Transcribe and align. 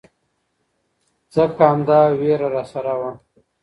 ځکه 1.33 1.61
همدا 1.71 1.99
ويره 2.19 2.47
راسره 2.55 2.93
وه. 2.99 3.11